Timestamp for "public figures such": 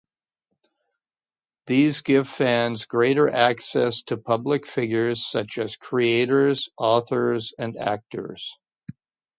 4.17-5.59